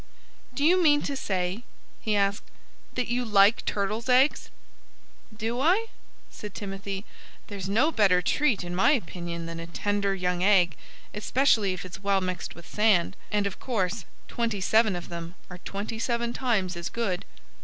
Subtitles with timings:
[0.55, 1.63] "Do you mean to say,"
[1.99, 2.49] he asked,
[2.95, 4.49] "that you like turtles' eggs!"
[5.31, 5.89] "Do I?"
[6.31, 7.05] said Timothy.
[7.49, 10.75] "There's no better treat, in my opinion, than a tender young egg,
[11.13, 13.15] especially if it's well mixed with sand.
[13.31, 17.23] And, of course, twenty seven of them are twenty seven times as good."